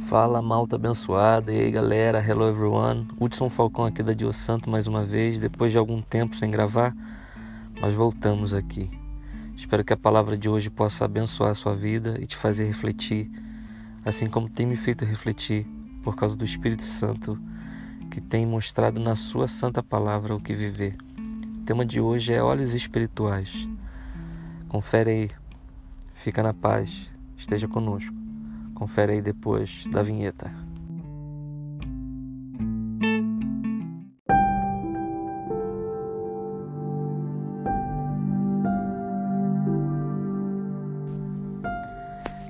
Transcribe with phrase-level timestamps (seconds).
[0.00, 3.08] Fala malta abençoada, e aí galera, hello everyone.
[3.18, 6.94] Hudson Falcão aqui da Dio Santo mais uma vez, depois de algum tempo sem gravar,
[7.80, 8.88] mas voltamos aqui.
[9.56, 13.28] Espero que a palavra de hoje possa abençoar a sua vida e te fazer refletir,
[14.04, 15.66] assim como tem me feito refletir,
[16.04, 17.36] por causa do Espírito Santo
[18.10, 20.96] que tem mostrado na sua santa palavra o que viver.
[21.60, 23.66] O tema de hoje é olhos espirituais.
[24.68, 25.30] Confere aí,
[26.14, 28.25] fica na paz, esteja conosco.
[28.76, 30.50] Confere aí depois da vinheta.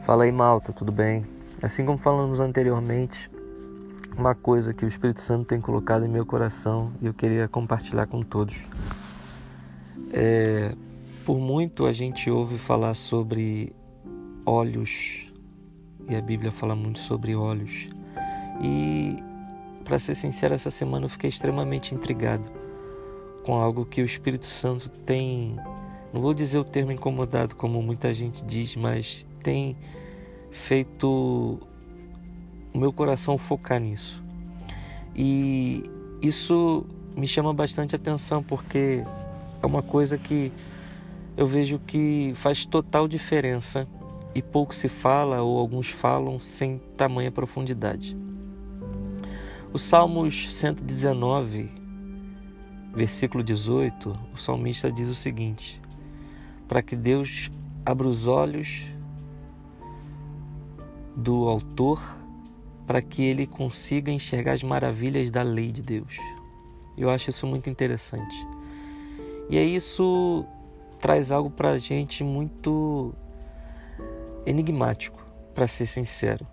[0.03, 1.25] Fala aí, malta, tudo bem?
[1.63, 3.31] Assim como falamos anteriormente,
[4.19, 8.07] uma coisa que o Espírito Santo tem colocado em meu coração e eu queria compartilhar
[8.07, 8.57] com todos.
[10.13, 10.75] É,
[11.25, 13.73] por muito a gente ouve falar sobre
[14.45, 15.26] olhos
[16.09, 17.89] e a Bíblia fala muito sobre olhos.
[18.63, 19.23] E,
[19.85, 22.45] para ser sincero, essa semana eu fiquei extremamente intrigado
[23.45, 25.57] com algo que o Espírito Santo tem,
[26.13, 29.77] não vou dizer o termo incomodado como muita gente diz, mas tem
[30.51, 31.61] feito
[32.75, 34.23] o meu coração focar nisso.
[35.15, 35.89] E
[36.21, 36.85] isso
[37.17, 39.05] me chama bastante atenção porque
[39.63, 40.53] é uma coisa que
[41.37, 43.87] eu vejo que faz total diferença
[44.37, 48.15] e pouco se fala ou alguns falam sem tamanha profundidade.
[49.73, 51.71] O Salmos 119,
[52.95, 55.81] versículo 18, o salmista diz o seguinte:
[56.69, 57.51] Para que Deus
[57.83, 58.85] abra os olhos
[61.17, 61.99] do autor,
[62.87, 66.19] para que ele consiga enxergar as maravilhas da lei de Deus.
[66.95, 68.37] Eu acho isso muito interessante.
[69.49, 70.45] E é isso
[71.01, 73.15] traz algo para a gente muito
[74.47, 76.47] enigmático, para ser sincero.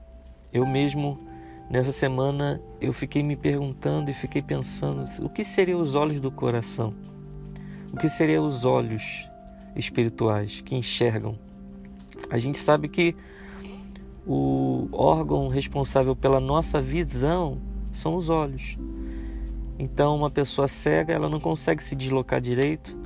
[0.52, 1.20] Eu mesmo
[1.70, 6.32] nessa semana eu fiquei me perguntando e fiquei pensando o que seriam os olhos do
[6.32, 6.94] coração?
[7.94, 9.30] O que seriam os olhos
[9.76, 11.38] espirituais que enxergam?
[12.30, 13.16] A gente sabe que
[14.26, 17.60] o órgão responsável pela nossa visão
[17.92, 18.78] são os olhos.
[19.78, 22.98] Então, uma pessoa cega, ela não consegue se deslocar direito.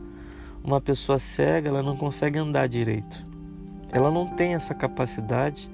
[0.64, 3.27] Uma pessoa cega, ela não consegue andar direito.
[3.92, 5.70] Ela não tem essa capacidade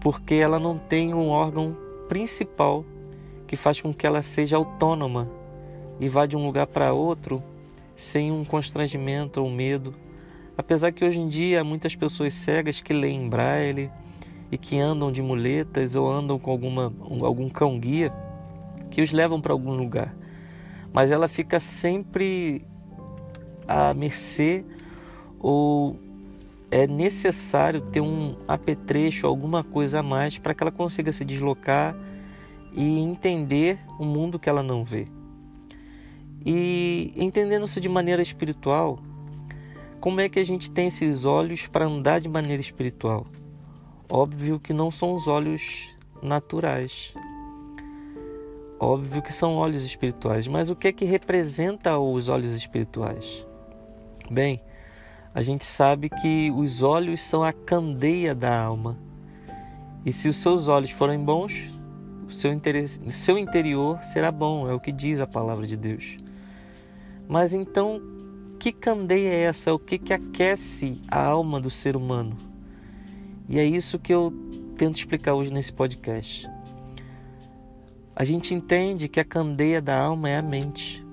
[0.00, 1.76] porque ela não tem um órgão
[2.08, 2.84] principal
[3.46, 5.28] que faz com que ela seja autônoma
[5.98, 7.42] e vá de um lugar para outro
[7.96, 9.94] sem um constrangimento ou medo.
[10.56, 13.90] Apesar que hoje em dia há muitas pessoas cegas que leem braille
[14.50, 16.92] e que andam de muletas ou andam com alguma,
[17.22, 18.12] algum cão guia
[18.90, 20.14] que os levam para algum lugar.
[20.92, 22.64] Mas ela fica sempre
[23.66, 24.64] à mercê
[25.38, 25.98] ou
[26.70, 31.96] é necessário ter um apetrecho, alguma coisa a mais para que ela consiga se deslocar
[32.72, 35.08] e entender o mundo que ela não vê.
[36.44, 38.98] E entendendo-se de maneira espiritual,
[40.00, 43.26] como é que a gente tem esses olhos para andar de maneira espiritual?
[44.08, 45.88] Óbvio que não são os olhos
[46.22, 47.12] naturais.
[48.80, 53.44] Óbvio que são olhos espirituais, mas o que é que representa os olhos espirituais?
[54.30, 54.62] Bem,
[55.34, 58.96] a gente sabe que os olhos são a candeia da alma.
[60.04, 61.52] E se os seus olhos forem bons,
[62.26, 62.50] o seu,
[63.08, 66.16] seu interior será bom, é o que diz a palavra de Deus.
[67.28, 68.00] Mas então,
[68.58, 69.72] que candeia é essa?
[69.72, 72.36] O que, que aquece a alma do ser humano?
[73.48, 74.32] E é isso que eu
[74.76, 76.48] tento explicar hoje nesse podcast.
[78.14, 81.06] A gente entende que a candeia da alma é a mente.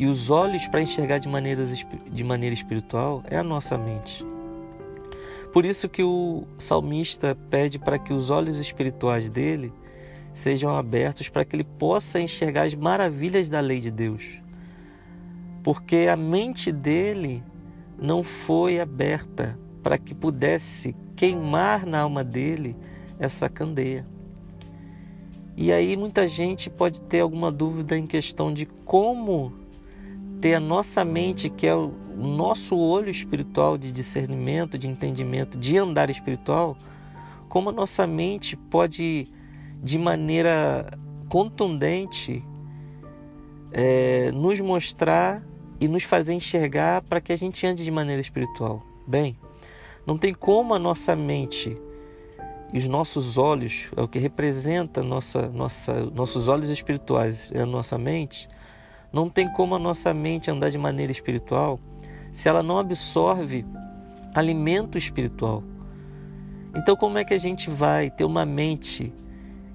[0.00, 1.74] E os olhos para enxergar de, maneiras,
[2.10, 4.24] de maneira espiritual é a nossa mente.
[5.52, 9.70] Por isso que o salmista pede para que os olhos espirituais dele
[10.32, 14.24] sejam abertos para que ele possa enxergar as maravilhas da lei de Deus.
[15.62, 17.42] Porque a mente dele
[18.00, 22.74] não foi aberta para que pudesse queimar na alma dele
[23.18, 24.06] essa candeia.
[25.58, 29.59] E aí muita gente pode ter alguma dúvida em questão de como
[30.40, 35.76] ter a nossa mente, que é o nosso olho espiritual de discernimento, de entendimento, de
[35.76, 36.76] andar espiritual,
[37.48, 39.28] como a nossa mente pode,
[39.82, 40.86] de maneira
[41.28, 42.44] contundente,
[43.72, 45.42] é, nos mostrar
[45.80, 48.82] e nos fazer enxergar para que a gente ande de maneira espiritual.
[49.06, 49.36] Bem,
[50.06, 51.76] não tem como a nossa mente
[52.72, 57.66] e os nossos olhos, é o que representa nossa, nossa, nossos olhos espirituais, é a
[57.66, 58.48] nossa mente,
[59.12, 61.78] não tem como a nossa mente andar de maneira espiritual
[62.32, 63.64] se ela não absorve
[64.34, 65.64] alimento espiritual.
[66.76, 69.12] Então, como é que a gente vai ter uma mente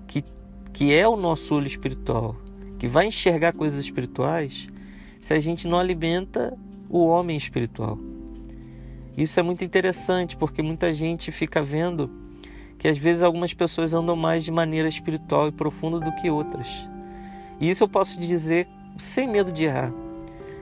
[0.07, 0.23] que,
[0.71, 2.37] que é o nosso olho espiritual,
[2.79, 4.69] que vai enxergar coisas espirituais,
[5.19, 6.57] se a gente não alimenta
[6.89, 7.99] o homem espiritual?
[9.17, 12.09] Isso é muito interessante porque muita gente fica vendo
[12.77, 16.67] que às vezes algumas pessoas andam mais de maneira espiritual e profunda do que outras.
[17.59, 18.67] E isso eu posso dizer
[18.97, 19.93] sem medo de errar,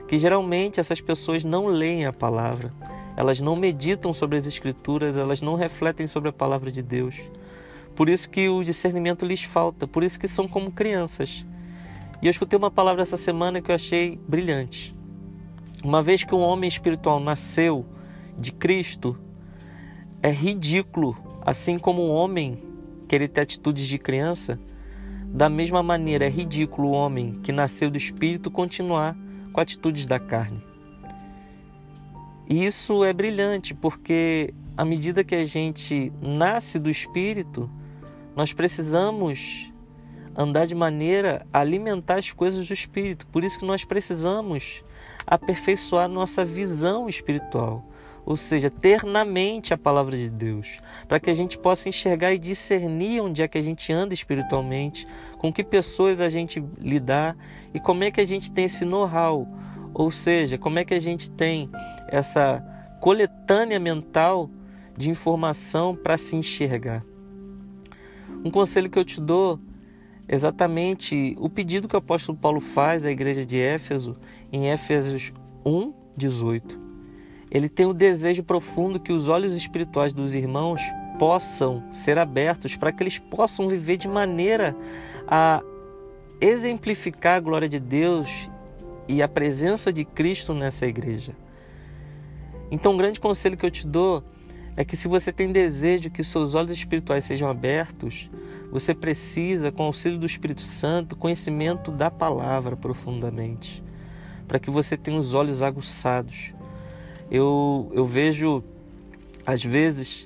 [0.08, 2.72] que geralmente essas pessoas não leem a palavra,
[3.16, 7.14] elas não meditam sobre as escrituras, elas não refletem sobre a palavra de Deus.
[7.94, 11.46] Por isso que o discernimento lhes falta, por isso que são como crianças.
[12.20, 14.94] E eu escutei uma palavra essa semana que eu achei brilhante.
[15.82, 17.84] Uma vez que um homem espiritual nasceu
[18.36, 19.16] de Cristo,
[20.22, 22.58] é ridículo, assim como um homem
[23.06, 24.58] querer ter atitudes de criança,
[25.34, 29.16] da mesma maneira é ridículo o homem que nasceu do Espírito continuar
[29.52, 30.62] com atitudes da carne.
[32.48, 37.68] E isso é brilhante porque à medida que a gente nasce do espírito,
[38.36, 39.72] nós precisamos
[40.36, 43.26] andar de maneira a alimentar as coisas do espírito.
[43.26, 44.84] Por isso que nós precisamos
[45.26, 47.84] aperfeiçoar nossa visão espiritual,
[48.24, 52.32] ou seja, ter na mente a palavra de Deus, para que a gente possa enxergar
[52.32, 55.06] e discernir onde é que a gente anda espiritualmente,
[55.38, 57.36] com que pessoas a gente lidar
[57.72, 59.46] e como é que a gente tem esse know-how
[59.94, 61.70] ou seja, como é que a gente tem
[62.08, 62.60] essa
[63.00, 64.50] coletânea mental
[64.96, 67.04] de informação para se enxergar?
[68.44, 69.60] Um conselho que eu te dou
[70.28, 74.16] exatamente o pedido que o apóstolo Paulo faz à igreja de Éfeso,
[74.52, 75.32] em Éfesos
[75.64, 76.93] 1, 18.
[77.54, 80.82] Ele tem o desejo profundo que os olhos espirituais dos irmãos
[81.20, 84.76] possam ser abertos para que eles possam viver de maneira
[85.28, 85.62] a
[86.40, 88.28] exemplificar a glória de Deus
[89.06, 91.32] e a presença de Cristo nessa igreja.
[92.72, 94.24] Então, um grande conselho que eu te dou
[94.76, 98.28] é que se você tem desejo que seus olhos espirituais sejam abertos,
[98.72, 103.80] você precisa, com o auxílio do Espírito Santo, conhecimento da palavra profundamente,
[104.48, 106.53] para que você tenha os olhos aguçados.
[107.36, 108.62] Eu, eu vejo,
[109.44, 110.24] às vezes,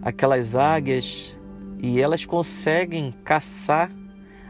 [0.00, 1.36] aquelas águias
[1.78, 3.92] e elas conseguem caçar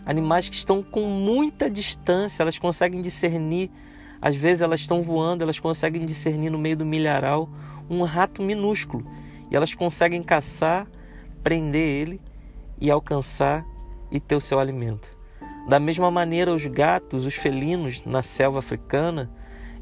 [0.06, 3.69] animais que estão com muita distância, elas conseguem discernir,
[4.23, 7.50] às vezes elas estão voando, elas conseguem discernir no meio do milharal
[7.91, 9.05] um rato minúsculo
[9.50, 10.87] e elas conseguem caçar,
[11.43, 12.21] prender ele
[12.81, 13.67] e alcançar
[14.09, 15.11] e ter o seu alimento.
[15.69, 19.29] Da mesma maneira, os gatos, os felinos na selva africana,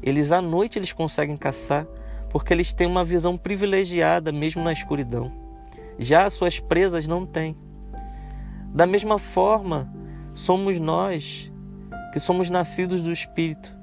[0.01, 1.85] eles à noite eles conseguem caçar
[2.29, 5.31] porque eles têm uma visão privilegiada mesmo na escuridão.
[5.97, 7.55] Já as suas presas não têm.
[8.73, 9.91] Da mesma forma,
[10.33, 11.51] somos nós
[12.13, 13.75] que somos nascidos do Espírito.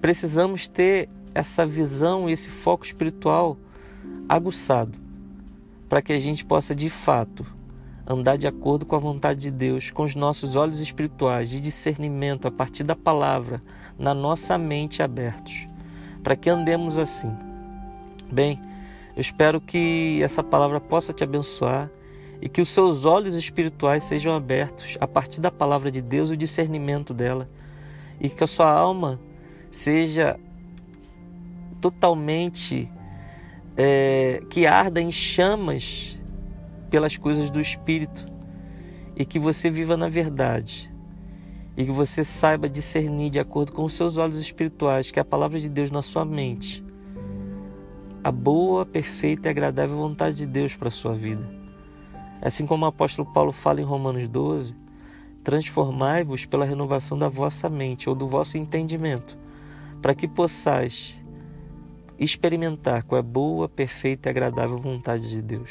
[0.00, 3.56] Precisamos ter essa visão e esse foco espiritual
[4.28, 4.98] aguçado
[5.88, 7.46] para que a gente possa de fato
[8.06, 12.46] andar de acordo com a vontade de Deus, com os nossos olhos espirituais de discernimento
[12.46, 13.62] a partir da palavra
[13.98, 15.66] na nossa mente abertos,
[16.22, 17.32] para que andemos assim.
[18.34, 18.60] Bem,
[19.14, 21.88] eu espero que essa palavra possa te abençoar
[22.42, 26.32] e que os seus olhos espirituais sejam abertos a partir da palavra de Deus e
[26.32, 27.48] o discernimento dela,
[28.20, 29.20] e que a sua alma
[29.70, 30.36] seja
[31.80, 32.90] totalmente
[33.76, 36.18] é, que arda em chamas
[36.90, 38.26] pelas coisas do Espírito.
[39.14, 40.92] E que você viva na verdade.
[41.76, 45.24] E que você saiba discernir de acordo com os seus olhos espirituais, que é a
[45.24, 46.83] palavra de Deus na sua mente,
[48.24, 51.46] a boa, perfeita e agradável vontade de Deus para a sua vida.
[52.40, 54.74] Assim como o apóstolo Paulo fala em Romanos 12,
[55.44, 59.36] transformai-vos pela renovação da vossa mente ou do vosso entendimento,
[60.00, 61.20] para que possais
[62.18, 65.70] experimentar qual é a boa, perfeita e agradável vontade de Deus.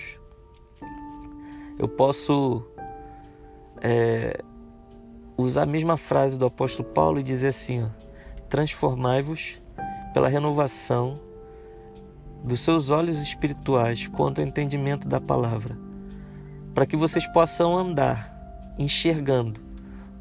[1.79, 2.63] Eu posso
[3.81, 4.43] é,
[5.35, 7.89] usar a mesma frase do apóstolo Paulo e dizer assim:
[8.47, 9.59] transformai-vos
[10.13, 11.19] pela renovação
[12.43, 15.77] dos seus olhos espirituais quanto ao entendimento da palavra
[16.73, 18.33] para que vocês possam andar
[18.77, 19.61] enxergando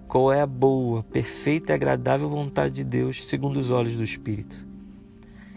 [0.06, 4.54] qual é a boa, perfeita e agradável vontade de Deus segundo os olhos do Espírito.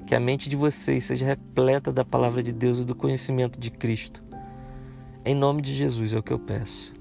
[0.07, 3.69] Que a mente de vocês seja repleta da palavra de Deus e do conhecimento de
[3.69, 4.24] Cristo.
[5.25, 6.93] Em nome de Jesus é o que eu peço.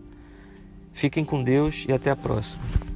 [0.93, 2.94] Fiquem com Deus e até a próxima.